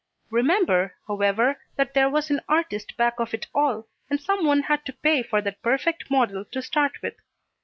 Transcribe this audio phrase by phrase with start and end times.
[0.31, 4.93] Remember, however, that there was an artist back of it all and someone had to
[4.93, 7.17] pay for that perfect model, to start with.